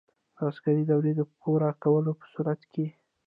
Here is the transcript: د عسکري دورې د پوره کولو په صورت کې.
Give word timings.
د 0.35 0.37
عسکري 0.47 0.83
دورې 0.89 1.11
د 1.15 1.21
پوره 1.39 1.69
کولو 1.83 2.11
په 2.19 2.25
صورت 2.33 2.61
کې. 2.73 2.85